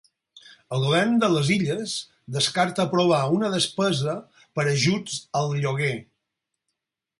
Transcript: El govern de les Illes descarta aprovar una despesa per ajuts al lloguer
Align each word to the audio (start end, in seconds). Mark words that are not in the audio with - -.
El 0.77 0.85
govern 0.85 1.11
de 1.23 1.27
les 1.33 1.51
Illes 1.55 1.93
descarta 2.39 2.87
aprovar 2.89 3.21
una 3.37 3.53
despesa 3.57 4.17
per 4.57 4.67
ajuts 4.75 5.21
al 5.43 5.57
lloguer 5.63 5.95